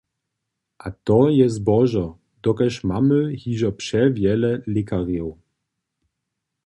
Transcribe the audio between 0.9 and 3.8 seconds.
to je zbožo, dokelž mamy hižo